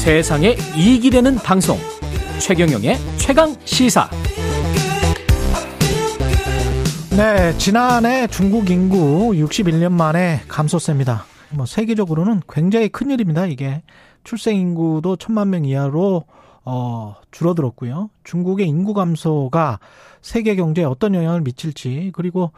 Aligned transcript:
세상에 0.00 0.56
이익이 0.78 1.10
되는 1.10 1.34
방송 1.36 1.76
최경영의 2.40 2.96
최강 3.18 3.54
시사 3.66 4.08
네, 7.18 7.56
지난해 7.58 8.26
중국 8.26 8.70
인구 8.70 9.32
61년 9.32 9.92
만에 9.92 10.40
감소세입니다. 10.48 11.24
뭐 11.50 11.66
세계적으로는 11.66 12.40
굉장히 12.48 12.88
큰 12.88 13.10
일입니다. 13.10 13.44
이게 13.44 13.82
출생 14.24 14.56
인구도 14.56 15.16
천만 15.16 15.50
명 15.50 15.66
이하로 15.66 16.24
어, 16.64 17.16
줄어들었고요. 17.30 18.08
중국의 18.24 18.66
인구 18.66 18.94
감소가 18.94 19.80
세계 20.22 20.56
경제에 20.56 20.84
어떤 20.86 21.14
영향을 21.14 21.42
미칠지 21.42 22.10
그리고 22.14 22.52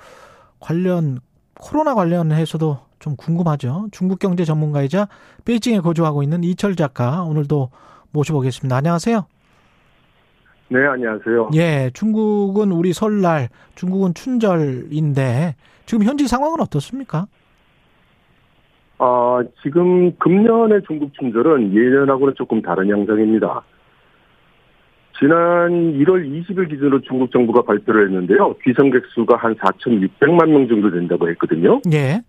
관련 0.60 1.18
코로나 1.54 1.96
관련해서도 1.96 2.78
좀 3.02 3.16
궁금하죠. 3.16 3.88
중국 3.90 4.20
경제 4.20 4.44
전문가이자 4.44 5.08
베이징에 5.44 5.80
거주하고 5.80 6.22
있는 6.22 6.44
이철 6.44 6.76
작가 6.76 7.22
오늘도 7.22 7.70
모셔보겠습니다. 8.12 8.76
안녕하세요. 8.76 9.26
네, 10.68 10.86
안녕하세요. 10.86 11.50
예, 11.54 11.90
중국은 11.92 12.70
우리 12.70 12.92
설날, 12.92 13.48
중국은 13.74 14.14
춘절인데 14.14 15.56
지금 15.84 16.04
현지 16.04 16.26
상황은 16.28 16.60
어떻습니까? 16.60 17.26
아, 18.98 19.42
지금 19.62 20.16
금년의 20.18 20.82
중국 20.86 21.12
춘절은 21.14 21.74
예년하고는 21.74 22.34
조금 22.36 22.62
다른 22.62 22.88
양상입니다. 22.88 23.62
지난 25.18 25.98
1월 25.98 26.24
20일 26.24 26.70
기준으로 26.70 27.00
중국 27.02 27.32
정부가 27.32 27.62
발표를 27.62 28.06
했는데요. 28.06 28.54
귀성객 28.62 29.04
수가 29.14 29.36
한 29.36 29.54
4,600만 29.56 30.48
명 30.48 30.68
정도 30.68 30.90
된다고 30.90 31.28
했거든요. 31.30 31.80
예. 31.92 32.22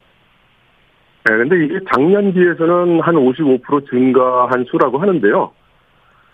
네, 1.25 1.37
근데 1.37 1.65
이게 1.65 1.79
작년 1.93 2.33
비해서는 2.33 2.99
한 3.01 3.15
55% 3.15 3.89
증가한 3.89 4.65
수라고 4.69 4.97
하는데요. 4.99 5.51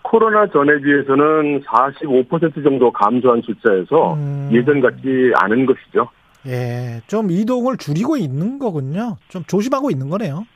코로나 0.02 0.46
전에 0.48 0.80
비해서는 0.80 1.60
45% 1.62 2.64
정도 2.64 2.90
감소한 2.90 3.42
숫자에서 3.42 4.14
음. 4.14 4.50
예전 4.52 4.80
같지 4.80 5.32
않은 5.36 5.66
것이죠. 5.66 6.08
예, 6.46 7.00
좀 7.06 7.30
이동을 7.30 7.76
줄이고 7.76 8.16
있는 8.16 8.58
거군요. 8.58 9.16
좀 9.28 9.44
조심하고 9.44 9.90
있는 9.90 10.08
거네요. 10.08 10.46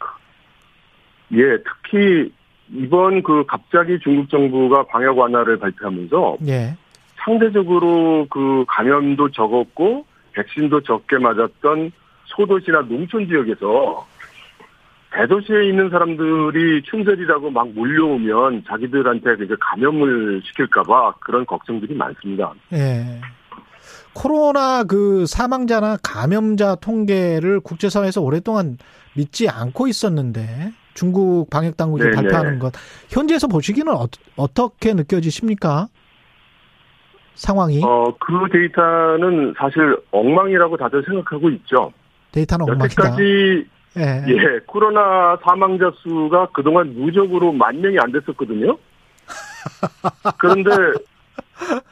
예, 1.32 1.58
특히 1.58 2.32
이번 2.72 3.22
그 3.22 3.44
갑자기 3.46 3.98
중국 4.00 4.30
정부가 4.30 4.84
방역 4.84 5.18
완화를 5.18 5.58
발표하면서 5.58 6.38
예. 6.48 6.76
상대적으로 7.16 8.26
그 8.30 8.64
감염도 8.66 9.30
적었고 9.30 10.06
백신도 10.32 10.80
적게 10.80 11.18
맞았던 11.18 11.92
소도시나 12.24 12.82
농촌 12.82 13.28
지역에서 13.28 14.06
대도시에 15.14 15.68
있는 15.68 15.90
사람들이 15.90 16.82
춘절이라고 16.82 17.50
막 17.50 17.68
몰려오면 17.72 18.64
자기들한테 18.68 19.44
이제 19.44 19.54
감염을 19.60 20.42
시킬까봐 20.44 21.14
그런 21.20 21.46
걱정들이 21.46 21.94
많습니다. 21.94 22.52
예. 22.72 23.20
코로나 24.12 24.84
그 24.84 25.26
사망자나 25.26 25.98
감염자 26.02 26.76
통계를 26.76 27.60
국제사회에서 27.60 28.20
오랫동안 28.20 28.78
믿지 29.14 29.48
않고 29.48 29.86
있었는데 29.86 30.72
중국 30.94 31.50
방역 31.50 31.76
당국이 31.76 32.04
네네. 32.04 32.16
발표하는 32.16 32.58
것 32.58 32.72
현지에서 33.08 33.48
보시기는 33.48 33.92
어, 33.92 34.54
떻게 34.54 34.94
느껴지십니까? 34.94 35.88
상황이 37.34 37.82
어, 37.84 38.14
그 38.20 38.48
데이터는 38.52 39.54
사실 39.58 39.96
엉망이라고 40.12 40.76
다들 40.76 41.02
생각하고 41.04 41.50
있죠. 41.50 41.92
데이터는 42.30 42.64
엉망이다. 42.64 42.84
여태까지 42.84 43.66
예. 43.96 44.24
예, 44.28 44.60
코로나 44.66 45.36
사망자 45.42 45.92
수가 46.02 46.48
그동안 46.52 46.88
누적으로 46.94 47.52
만 47.52 47.80
명이 47.80 47.98
안 47.98 48.10
됐었거든요. 48.12 48.76
그런데 50.38 50.70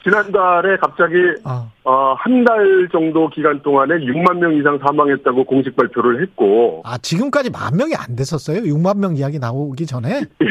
지난달에 0.02 0.76
갑자기 0.78 1.14
아, 1.44 1.70
어, 1.84 2.14
한 2.18 2.44
달 2.44 2.88
정도 2.90 3.28
기간 3.30 3.62
동안에 3.62 3.94
6만 4.00 4.38
명 4.38 4.54
이상 4.54 4.78
사망했다고 4.78 5.44
공식 5.44 5.76
발표를 5.76 6.20
했고, 6.22 6.82
아, 6.84 6.98
지금까지 6.98 7.50
만 7.50 7.76
명이 7.76 7.94
안 7.94 8.16
됐었어요? 8.16 8.62
6만 8.62 8.98
명 8.98 9.16
이야기 9.16 9.38
나오기 9.38 9.86
전에? 9.86 10.22
예, 10.42 10.46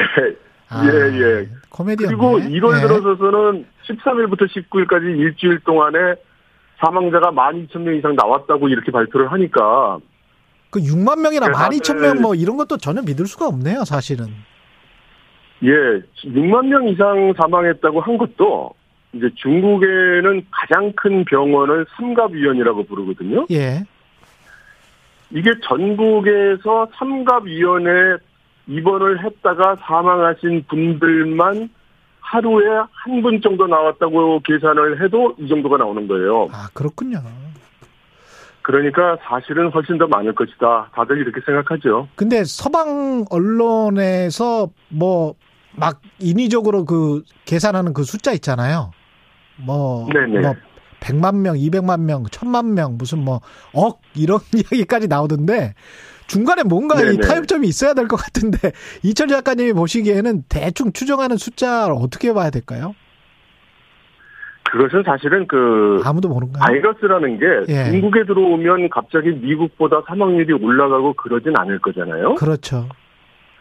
아, 0.69 0.85
예, 0.85 0.89
예. 1.19 1.47
코미디였네. 1.69 2.15
그리고 2.15 2.39
1월 2.39 2.77
예. 2.77 2.81
들어서서는 2.81 3.65
13일부터 3.87 4.47
19일까지 4.47 5.19
일주일 5.19 5.59
동안에 5.65 6.15
사망자가 6.79 7.31
12,000명 7.31 7.97
이상 7.99 8.15
나왔다고 8.15 8.69
이렇게 8.69 8.91
발표를 8.91 9.31
하니까, 9.33 9.99
그 10.71 10.79
6만 10.79 11.19
명이나 11.21 11.47
네, 11.47 11.53
12,000명 11.53 12.01
다들- 12.13 12.21
뭐 12.21 12.33
이런 12.33 12.57
것도 12.57 12.77
전혀 12.77 13.01
믿을 13.01 13.27
수가 13.27 13.47
없네요, 13.47 13.83
사실은. 13.85 14.27
예, 15.63 15.69
6만 16.23 16.67
명 16.67 16.87
이상 16.87 17.33
사망했다고 17.37 18.01
한 18.01 18.17
것도, 18.17 18.71
이제 19.13 19.29
중국에는 19.35 20.45
가장 20.49 20.91
큰 20.95 21.25
병원을 21.25 21.85
삼갑위원이라고 21.97 22.85
부르거든요. 22.85 23.45
예. 23.51 23.83
이게 25.31 25.51
전국에서 25.67 26.87
삼갑위원회 26.97 28.17
입원을 28.67 29.23
했다가 29.23 29.75
사망하신 29.81 30.65
분들만 30.69 31.69
하루에 32.21 32.65
한 32.91 33.21
분 33.21 33.41
정도 33.41 33.67
나왔다고 33.67 34.39
계산을 34.45 35.03
해도 35.03 35.35
이 35.37 35.47
정도가 35.49 35.77
나오는 35.77 36.07
거예요. 36.07 36.47
아, 36.53 36.69
그렇군요. 36.73 37.19
그러니까 38.63 39.17
사실은 39.23 39.69
훨씬 39.71 39.97
더 39.97 40.07
많을 40.07 40.33
것이다. 40.35 40.89
다들 40.95 41.17
이렇게 41.19 41.41
생각하죠. 41.45 42.07
근데 42.15 42.43
서방 42.43 43.25
언론에서 43.29 44.69
뭐 44.89 45.35
막 45.75 46.01
인위적으로 46.19 46.85
그 46.85 47.23
계산하는 47.45 47.93
그 47.93 48.03
숫자 48.03 48.31
있잖아요. 48.33 48.91
뭐, 49.57 50.07
네네. 50.13 50.39
뭐 50.41 50.55
100만 50.99 51.37
명, 51.37 51.55
200만 51.55 52.01
명, 52.01 52.23
1000만 52.23 52.73
명, 52.73 52.97
무슨 52.97 53.19
뭐 53.23 53.41
억 53.73 54.01
이런 54.15 54.39
이야기까지 54.53 55.07
나오던데 55.07 55.73
중간에 56.27 56.63
뭔가 56.63 57.01
이. 57.01 57.17
타협점이 57.19 57.67
있어야 57.67 57.93
될 57.93 58.07
것 58.07 58.17
같은데 58.17 58.71
이철 59.03 59.27
작가님이 59.29 59.73
보시기에는 59.73 60.43
대충 60.49 60.91
추정하는 60.93 61.37
숫자를 61.37 61.95
어떻게 61.97 62.33
봐야 62.33 62.49
될까요? 62.49 62.93
그것은 64.71 65.03
사실은 65.03 65.45
그 65.47 66.01
아무도 66.05 66.29
모르는가요? 66.29 66.61
바이러스라는 66.63 67.39
게 67.39 67.45
예. 67.67 67.91
중국에 67.91 68.23
들어오면 68.23 68.89
갑자기 68.89 69.31
미국보다 69.31 70.01
사망률이 70.07 70.53
올라가고 70.53 71.13
그러진 71.13 71.53
않을 71.57 71.79
거잖아요. 71.79 72.35
그렇죠. 72.35 72.87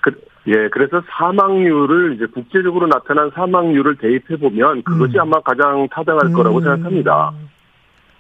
그, 0.03 0.13
예, 0.47 0.69
그래서 0.69 1.03
사망률을 1.11 2.15
이제 2.15 2.27
국제적으로 2.27 2.87
나타난 2.87 3.29
사망률을 3.35 3.97
대입해 3.97 4.37
보면 4.37 4.85
그것이 4.85 5.17
음. 5.17 5.23
아마 5.23 5.41
가장 5.41 5.89
타당할 5.89 6.33
거라고 6.33 6.59
음, 6.59 6.63
생각합니다. 6.63 7.33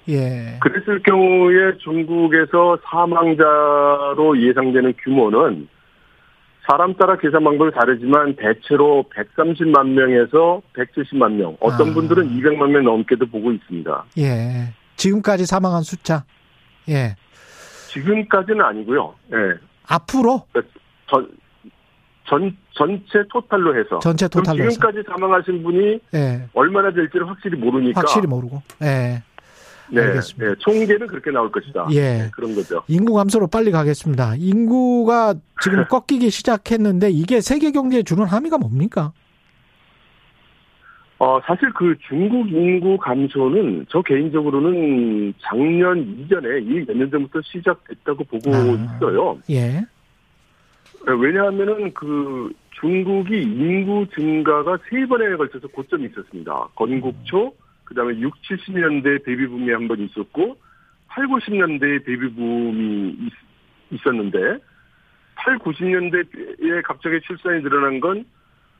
예. 0.08 0.58
그랬을 0.60 1.00
경우에 1.04 1.76
중국에서 1.78 2.76
사망자로 2.90 4.36
예상되는 4.36 4.94
규모는 5.04 5.68
사람 6.70 6.94
따라 6.94 7.16
계산 7.16 7.42
방법이 7.42 7.72
다르지만 7.74 8.36
대체로 8.36 9.04
130만 9.12 9.88
명에서 9.88 10.62
170만 10.74 11.32
명, 11.32 11.56
어떤 11.58 11.90
아. 11.90 11.94
분들은 11.94 12.28
200만 12.28 12.70
명 12.70 12.84
넘게도 12.84 13.26
보고 13.26 13.50
있습니다. 13.50 14.04
예. 14.18 14.72
지금까지 14.94 15.46
사망한 15.46 15.82
숫자. 15.82 16.24
예. 16.88 17.16
지금까지는 17.88 18.64
아니고요. 18.64 19.14
예. 19.32 19.36
앞으로 19.88 20.46
전, 21.08 21.28
전, 22.24 22.56
전체 22.70 23.24
토탈로 23.32 23.76
해서. 23.76 23.98
전체 23.98 24.28
토탈로 24.28 24.62
해서. 24.62 24.70
지금까지 24.70 25.02
사망하신 25.08 25.64
분이 25.64 25.98
예. 26.14 26.48
얼마나 26.54 26.92
될지를 26.92 27.28
확실히 27.28 27.58
모르니까. 27.58 28.00
확실히 28.00 28.28
모르고. 28.28 28.62
예. 28.82 29.24
네, 29.92 30.02
알겠습니다. 30.02 30.46
네, 30.48 30.54
총계는 30.58 31.06
그렇게 31.06 31.30
나올 31.30 31.50
것이다. 31.50 31.86
예. 31.92 32.00
네, 32.00 32.30
그런 32.32 32.54
거죠. 32.54 32.82
인구 32.88 33.14
감소로 33.14 33.46
빨리 33.48 33.70
가겠습니다. 33.70 34.34
인구가 34.36 35.34
지금 35.62 35.84
꺾이기 35.88 36.30
시작했는데 36.30 37.10
이게 37.10 37.40
세계 37.40 37.70
경제에 37.72 38.02
주는 38.02 38.24
함의가 38.24 38.58
뭡니까? 38.58 39.12
어, 41.18 41.38
사실 41.44 41.70
그 41.74 41.94
중국 42.08 42.50
인구 42.50 42.96
감소는 42.96 43.84
저 43.90 44.00
개인적으로는 44.00 45.34
작년 45.42 45.98
이전에 46.18 46.60
이 46.60 46.80
몇 46.86 46.96
년 46.96 47.10
전부터 47.10 47.40
시작됐다고 47.44 48.24
보고 48.24 48.54
아. 48.54 48.60
있어요. 48.62 49.38
예. 49.50 49.84
왜냐하면은 51.06 51.92
그 51.92 52.50
중국이 52.80 53.42
인구 53.42 54.06
증가가 54.14 54.78
세 54.88 55.04
번에 55.06 55.36
걸쳐서 55.36 55.68
고점이 55.68 56.06
있었습니다. 56.06 56.68
건국 56.74 57.14
초, 57.24 57.52
그 57.90 57.94
다음에 57.96 58.16
6, 58.20 58.32
70년대 58.42 59.24
베이비붐이 59.24 59.68
한 59.72 59.88
번 59.88 59.98
있었고, 59.98 60.56
8, 61.08 61.26
90년대 61.26 62.04
베이비붐이 62.06 63.16
있, 63.90 64.06
었는데 64.06 64.58
8, 65.34 65.58
90년대에 65.58 66.82
갑자기 66.84 67.20
출산이 67.22 67.62
늘어난 67.64 67.98
건 67.98 68.24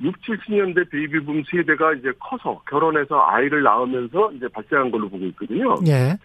6, 0.01 0.15
70년대 0.21 0.89
베이비붐 0.91 1.43
세대가 1.51 1.93
이제 1.95 2.13
커서 2.21 2.63
결혼해서 2.71 3.21
아이를 3.27 3.65
낳으면서 3.65 4.31
이제 4.33 4.47
발생한 4.47 4.93
걸로 4.93 5.09
보고 5.09 5.25
있거든요. 5.27 5.75
예. 5.89 6.17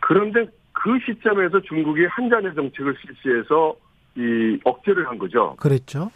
그런데 0.00 0.44
그 0.72 0.98
시점에서 1.06 1.62
중국이 1.62 2.04
한 2.04 2.20
자녀 2.20 2.52
정책을 2.52 2.94
실시해서 3.00 3.74
이 4.16 4.58
억제를 4.64 5.08
한 5.08 5.16
거죠. 5.16 5.56
그랬죠. 5.58 6.10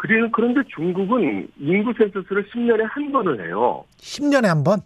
그리는 0.00 0.30
그런데 0.30 0.62
중국은 0.68 1.48
인구 1.58 1.92
센서스를 1.92 2.44
10년에 2.50 2.84
한 2.88 3.10
번을 3.10 3.44
해요. 3.44 3.84
10년에 3.96 4.46
한 4.46 4.62
번? 4.62 4.78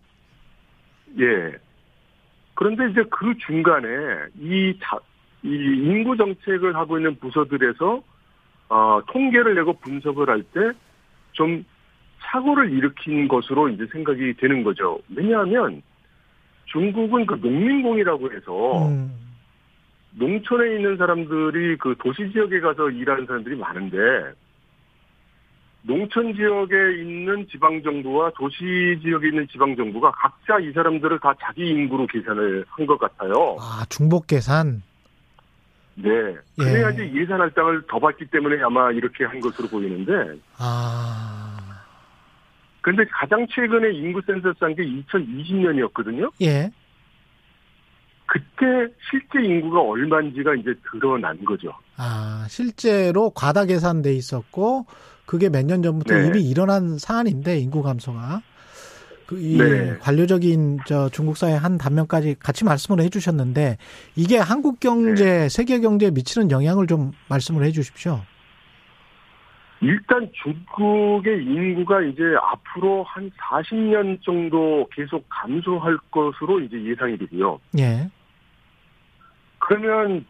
예. 1.20 1.52
그런데 2.54 2.88
이제 2.90 3.02
그 3.10 3.36
중간에 3.46 3.88
이, 4.40 4.74
자, 4.82 4.96
이 5.42 5.48
인구 5.50 6.16
정책을 6.16 6.74
하고 6.76 6.96
있는 6.98 7.14
부서들에서 7.18 8.02
어, 8.70 9.00
통계를 9.12 9.54
내고 9.54 9.74
분석을 9.74 10.30
할 10.30 10.42
때 10.54 10.72
좀 11.32 11.64
사고를 12.20 12.70
일으킨 12.72 13.26
것으로 13.28 13.68
이제 13.70 13.86
생각이 13.90 14.34
되는 14.34 14.62
거죠. 14.62 14.98
왜냐하면 15.14 15.82
중국은 16.66 17.24
그 17.26 17.34
농민공이라고 17.34 18.32
해서 18.32 18.88
음. 18.88 19.12
농촌에 20.12 20.76
있는 20.76 20.96
사람들이 20.98 21.76
그 21.78 21.94
도시 21.98 22.30
지역에 22.32 22.60
가서 22.60 22.90
일하는 22.90 23.24
사람들이 23.26 23.56
많은데 23.56 23.96
농촌 25.84 26.34
지역에 26.34 26.74
있는 27.00 27.46
지방 27.50 27.82
정부와 27.82 28.30
도시 28.38 28.98
지역에 29.02 29.28
있는 29.28 29.46
지방 29.50 29.74
정부가 29.76 30.12
각자 30.12 30.58
이 30.60 30.70
사람들을 30.72 31.18
다 31.20 31.32
자기 31.40 31.68
인구로 31.70 32.06
계산을 32.06 32.64
한 32.68 32.86
것 32.86 32.98
같아요. 32.98 33.56
아, 33.60 33.84
중복 33.88 34.26
계산. 34.28 34.82
네. 35.94 36.08
그래야지 36.56 37.12
예산 37.14 37.40
할당을 37.40 37.82
더 37.88 37.98
받기 37.98 38.26
때문에 38.26 38.62
아마 38.62 38.90
이렇게 38.92 39.24
한 39.24 39.40
것으로 39.40 39.68
보이는데 39.68 40.38
아. 40.58 41.58
근데 42.80 43.04
가장 43.10 43.46
최근에 43.48 43.92
인구 43.92 44.20
센서스 44.26 44.56
한 44.60 44.74
게 44.74 44.82
2020년이었거든요. 44.84 46.30
예. 46.42 46.70
그때 48.32 48.90
실제 49.10 49.46
인구가 49.46 49.82
얼마인지가 49.82 50.54
이제 50.54 50.72
드러난 50.90 51.44
거죠. 51.44 51.70
아, 51.98 52.46
실제로 52.48 53.28
과다 53.28 53.66
계산돼 53.66 54.14
있었고 54.14 54.86
그게 55.26 55.50
몇 55.50 55.66
년 55.66 55.82
전부터 55.82 56.14
네. 56.14 56.26
이미 56.28 56.48
일어난 56.48 56.96
사안인데 56.96 57.58
인구 57.58 57.82
감소가 57.82 58.40
그이 59.26 59.58
네. 59.58 59.98
관료적인 59.98 60.78
저 60.86 61.10
중국 61.10 61.36
사회 61.36 61.52
한 61.52 61.76
단면까지 61.76 62.36
같이 62.38 62.64
말씀을 62.64 63.04
해 63.04 63.10
주셨는데 63.10 63.76
이게 64.16 64.38
한국 64.38 64.80
경제, 64.80 65.24
네. 65.24 65.48
세계 65.50 65.80
경제에 65.80 66.10
미치는 66.10 66.50
영향을 66.50 66.86
좀 66.86 67.12
말씀을 67.28 67.64
해 67.64 67.70
주십시오. 67.70 68.22
일단 69.82 70.26
중국의 70.42 71.44
인구가 71.44 72.00
이제 72.02 72.22
앞으로 72.40 73.02
한 73.04 73.30
40년 73.30 74.22
정도 74.22 74.86
계속 74.94 75.22
감소할 75.28 75.98
것으로 76.10 76.60
이제 76.60 76.82
예상이 76.82 77.18
되고요. 77.18 77.58
예. 77.78 78.08
그러면 79.62 80.24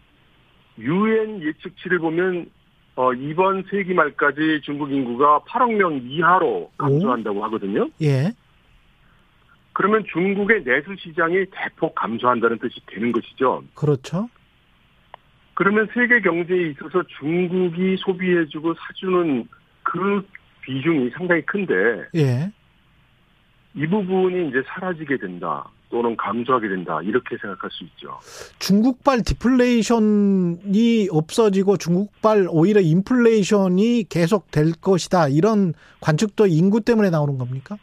유엔 0.79 1.43
예측치를 1.43 1.99
보면 1.99 2.51
어, 2.97 3.13
이번 3.15 3.65
세기 3.71 3.95
말까지 3.95 4.61
중국 4.63 4.93
인구가 4.93 5.41
8억 5.41 5.75
명 5.75 6.01
이하로 6.03 6.71
감소한다고 6.77 7.43
하거든요. 7.45 7.89
예. 8.03 8.31
그러면 9.73 10.05
중국의 10.13 10.65
내수 10.65 10.95
시장이 10.99 11.47
대폭 11.51 11.95
감소한다는 11.95 12.59
뜻이 12.59 12.79
되는 12.87 13.11
것이죠. 13.13 13.65
그렇죠. 13.75 14.29
그러면 15.55 15.89
세계 15.95 16.21
경제에 16.21 16.71
있어서 16.71 17.03
중국이 17.19 17.97
소비해주고 17.99 18.75
사주는 18.75 19.49
그 19.83 20.27
비중이 20.61 21.11
상당히 21.11 21.41
큰데 21.43 21.73
예. 22.15 22.53
이 23.75 23.87
부분이 23.87 24.49
이제 24.49 24.63
사라지게 24.67 25.17
된다 25.17 25.67
또는 25.93 26.17
감소하게 26.17 26.69
된다 26.69 27.01
이렇게 27.03 27.37
생각할 27.37 27.71
수 27.71 27.85
있죠. 27.85 28.19
중국발 28.59 29.23
디플레이션이 29.23 31.09
없어지고 31.13 31.77
중국발 31.77 32.47
오히려 32.49 32.81
인플레이션이 32.81 34.07
계속 34.09 34.51
될 34.51 34.73
것이다. 34.73 35.29
이런 35.29 35.75
관측도 36.01 36.47
인구 36.47 36.81
때문에 36.81 37.11
나오는 37.11 37.37
겁니까? 37.37 37.77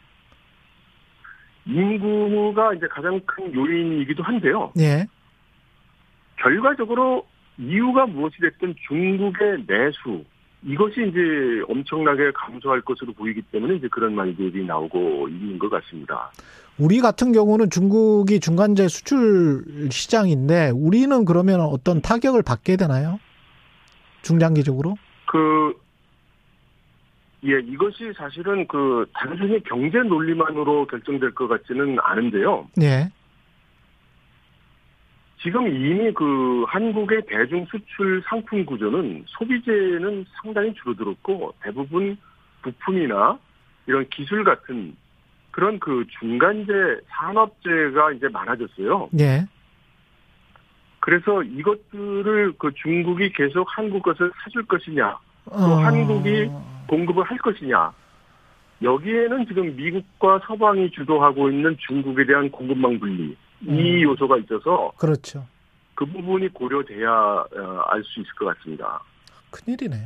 인구가 1.66 2.74
이제 2.74 2.88
가장 2.90 3.20
큰 3.24 3.54
요인이기도 3.54 4.24
한데요. 4.24 4.72
예. 4.80 5.06
결과적으로 6.42 7.24
이유가 7.58 8.06
무엇이 8.06 8.38
됐든 8.40 8.74
중국의 8.88 9.66
내수 9.68 10.24
이것이 10.62 11.08
이제 11.08 11.62
엄청나게 11.68 12.32
감소할 12.34 12.82
것으로 12.82 13.12
보이기 13.14 13.42
때문에 13.42 13.76
이제 13.76 13.88
그런 13.88 14.14
말들이 14.14 14.64
나오고 14.64 15.28
있는 15.28 15.58
것 15.58 15.70
같습니다. 15.70 16.30
우리 16.78 17.00
같은 17.00 17.32
경우는 17.32 17.70
중국이 17.70 18.40
중간재 18.40 18.88
수출 18.88 19.64
시장인데 19.90 20.70
우리는 20.74 21.24
그러면 21.24 21.60
어떤 21.60 22.00
타격을 22.00 22.42
받게 22.42 22.76
되나요? 22.76 23.18
중장기적으로? 24.22 24.96
그, 25.26 25.74
예, 27.46 27.58
이것이 27.60 28.12
사실은 28.16 28.66
그 28.66 29.06
단순히 29.14 29.62
경제 29.64 29.98
논리만으로 29.98 30.86
결정될 30.86 31.34
것 31.34 31.48
같지는 31.48 31.96
않은데요. 32.02 32.68
예. 32.82 33.10
지금 35.42 35.66
이미 35.68 36.12
그 36.12 36.64
한국의 36.68 37.22
대중 37.26 37.64
수출 37.70 38.22
상품 38.28 38.64
구조는 38.66 39.24
소비재는 39.26 40.26
상당히 40.42 40.74
줄어들었고 40.74 41.54
대부분 41.62 42.16
부품이나 42.62 43.38
이런 43.86 44.06
기술 44.10 44.44
같은 44.44 44.94
그런 45.50 45.80
그 45.80 46.04
중간재 46.18 46.72
산업재가 47.08 48.12
이제 48.12 48.28
많아졌어요. 48.28 49.08
예. 49.18 49.46
그래서 51.00 51.42
이것들을 51.42 52.52
그 52.58 52.70
중국이 52.74 53.32
계속 53.32 53.66
한국 53.70 54.02
것을 54.02 54.30
사줄 54.42 54.66
것이냐, 54.66 55.16
어, 55.46 55.56
한국이 55.56 56.50
공급을 56.86 57.24
할 57.24 57.38
것이냐. 57.38 57.92
여기에는 58.82 59.46
지금 59.46 59.74
미국과 59.74 60.40
서방이 60.46 60.90
주도하고 60.90 61.50
있는 61.50 61.76
중국에 61.86 62.26
대한 62.26 62.50
공급망 62.50 62.98
분리 62.98 63.36
이 63.62 63.68
음. 63.68 64.02
요소가 64.02 64.38
있어서 64.38 64.92
그렇죠. 64.96 65.46
그 65.94 66.06
부분이 66.06 66.48
고려돼야 66.48 67.10
어, 67.10 67.82
알수 67.88 68.20
있을 68.20 68.32
것 68.38 68.46
같습니다. 68.56 69.02
큰일이네. 69.50 69.96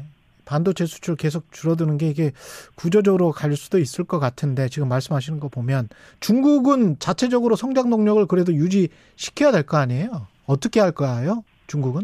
반도체 0.46 0.84
수출 0.84 1.16
계속 1.16 1.50
줄어드는 1.52 1.96
게 1.96 2.08
이게 2.08 2.32
구조적으로 2.74 3.30
갈 3.30 3.56
수도 3.56 3.78
있을 3.78 4.04
것 4.04 4.18
같은데 4.18 4.68
지금 4.68 4.88
말씀하시는 4.88 5.40
거 5.40 5.48
보면 5.48 5.88
중국은 6.20 6.98
자체적으로 6.98 7.56
성장 7.56 7.88
동력을 7.88 8.26
그래도 8.26 8.52
유지시켜야 8.52 9.52
될 9.52 9.62
거 9.64 9.78
아니에요? 9.78 10.26
어떻게 10.46 10.80
할까요? 10.80 11.42
중국은? 11.66 12.02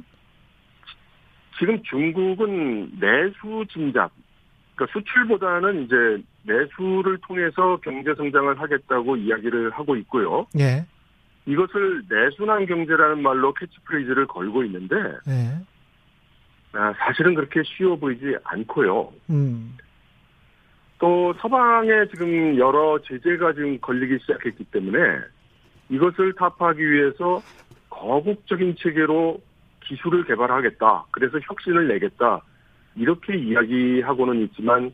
지금 1.59 1.83
중국은 1.83 2.99
내수 2.99 3.67
진작, 3.71 4.11
그러니까 4.75 4.99
수출보다는 4.99 5.85
이제 5.85 5.95
내수를 6.45 7.19
통해서 7.27 7.79
경제 7.85 8.15
성장을 8.15 8.59
하겠다고 8.59 9.17
이야기를 9.17 9.71
하고 9.73 9.95
있고요. 9.97 10.47
예. 10.59 10.87
이것을 11.47 12.03
내순환 12.09 12.67
경제라는 12.67 13.23
말로 13.23 13.53
캐치프레이즈를 13.55 14.27
걸고 14.27 14.65
있는데 14.65 14.97
예. 15.29 15.61
아, 16.73 16.93
사실은 16.99 17.35
그렇게 17.35 17.63
쉬워 17.65 17.97
보이지 17.97 18.37
않고요. 18.45 19.13
음. 19.31 19.77
또 20.99 21.33
서방에 21.41 22.07
지금 22.11 22.57
여러 22.59 22.99
제재가 23.03 23.55
지금 23.55 23.79
걸리기 23.81 24.19
시작했기 24.21 24.65
때문에 24.65 24.99
이것을 25.89 26.35
타파하기 26.35 26.89
위해서 26.89 27.43
거국적인 27.89 28.77
체계로 28.79 29.41
기술을 29.81 30.25
개발하겠다. 30.25 31.07
그래서 31.11 31.39
혁신을 31.43 31.89
내겠다. 31.89 32.43
이렇게 32.97 33.37
이야기하고는 33.37 34.43
있지만 34.43 34.93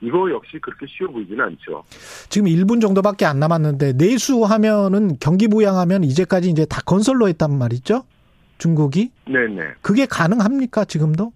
이거 0.00 0.30
역시 0.30 0.58
그렇게 0.60 0.86
쉬워 0.88 1.10
보이지는 1.10 1.44
않죠. 1.44 1.84
지금 2.28 2.48
1분 2.48 2.80
정도밖에 2.80 3.24
안 3.24 3.38
남았는데 3.38 3.94
내수하면은 3.94 5.16
경기 5.20 5.48
부양하면 5.48 6.04
이제까지 6.04 6.50
이제 6.50 6.66
다 6.66 6.80
건설로 6.84 7.28
했단 7.28 7.56
말이죠. 7.56 8.04
중국이 8.58 9.10
네네. 9.26 9.74
그게 9.82 10.06
가능합니까 10.06 10.84
지금도? 10.84 11.32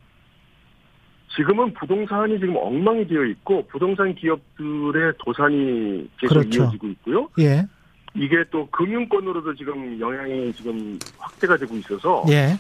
지금은 1.37 1.73
부동산이 1.75 2.38
지금 2.40 2.57
엉망이 2.57 3.07
되어 3.07 3.25
있고 3.25 3.67
부동산 3.69 4.14
기업들의 4.14 5.12
도산이 5.25 6.11
계속 6.19 6.35
그렇죠. 6.35 6.64
이어지고 6.64 6.88
있고요. 6.88 7.29
예. 7.38 7.67
이게 8.14 8.45
또 8.50 8.67
금융권으로도 8.71 9.55
지금 9.55 9.99
영향이 10.00 10.52
지금 10.52 10.99
확대가 11.19 11.57
되고 11.57 11.76
있어서 11.76 12.25
예. 12.31 12.59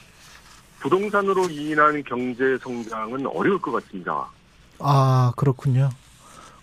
부동산으로 0.78 1.50
인한 1.50 2.02
경제 2.04 2.56
성장은 2.58 3.26
어려울 3.26 3.60
것 3.60 3.72
같습니다. 3.72 4.26
아 4.80 5.32
그렇군요. 5.36 5.90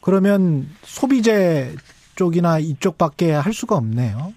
그러면 0.01 0.69
소비재 0.83 1.75
쪽이나 2.15 2.59
이쪽밖에 2.59 3.31
할 3.31 3.53
수가 3.53 3.75
없네요. 3.75 4.33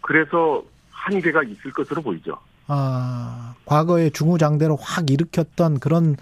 그래서 0.00 0.62
한계가 0.90 1.42
있을 1.44 1.72
것으로 1.72 2.02
보이죠. 2.02 2.36
아, 2.66 3.54
과거에 3.64 4.10
중후장대로 4.10 4.76
확 4.80 5.10
일으켰던 5.10 5.78
그런 5.80 6.16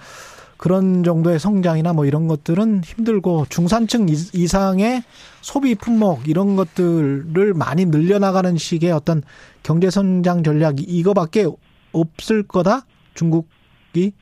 그런 0.56 1.04
정도의 1.04 1.38
성장이나 1.38 1.92
뭐 1.92 2.06
이런 2.06 2.28
것들은 2.28 2.82
힘들고 2.82 3.46
중산층 3.50 4.08
이- 4.08 4.14
이상의 4.32 5.02
소비 5.42 5.74
품목 5.74 6.28
이런 6.28 6.56
것들을 6.56 7.52
많이 7.54 7.84
늘려나가는 7.84 8.56
식의 8.56 8.90
어떤 8.90 9.22
경제 9.62 9.90
성장 9.90 10.42
전략 10.42 10.76
이거밖에 10.80 11.46
없을 11.92 12.42
거다 12.42 12.86
중국이 13.14 14.12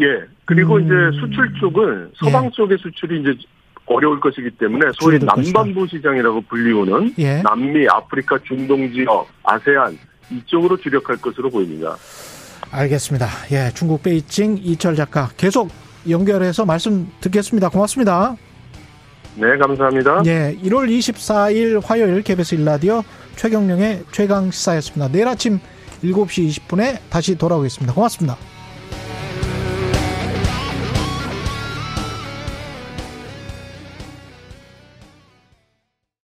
예. 0.00 0.24
그리고 0.44 0.76
음. 0.76 0.84
이제 0.84 1.18
수출 1.20 1.52
쪽은 1.60 2.12
서방 2.16 2.46
예. 2.46 2.50
쪽의 2.50 2.78
수출이 2.78 3.20
이제 3.20 3.34
어려울 3.86 4.20
것이기 4.20 4.50
때문에 4.52 4.86
소위 4.98 5.18
줄어들 5.18 5.28
것이다. 5.28 5.58
남반부 5.60 5.86
시장이라고 5.88 6.42
불리우는 6.42 7.14
예. 7.18 7.42
남미, 7.42 7.86
아프리카, 7.88 8.38
중동 8.44 8.90
지역, 8.92 9.28
아세안 9.42 9.98
이쪽으로 10.30 10.76
주력할 10.78 11.16
것으로 11.18 11.50
보입니다. 11.50 11.96
알겠습니다. 12.70 13.26
예, 13.52 13.70
중국 13.74 14.02
베이징 14.02 14.58
이철 14.62 14.96
작가 14.96 15.28
계속 15.36 15.70
연결해서 16.08 16.64
말씀 16.64 17.08
듣겠습니다. 17.20 17.68
고맙습니다. 17.68 18.36
네, 19.36 19.56
감사합니다. 19.58 20.22
예, 20.26 20.56
1월 20.62 20.88
24일 20.88 21.80
화요일 21.84 22.22
KBS 22.22 22.56
일라디오 22.56 23.02
최경령의 23.36 24.04
최강 24.12 24.50
시사였습니다. 24.50 25.08
내일 25.12 25.28
아침 25.28 25.58
7시 26.02 26.48
20분에 26.48 26.98
다시 27.10 27.36
돌아오겠습니다. 27.36 27.94
고맙습니다. 27.94 28.53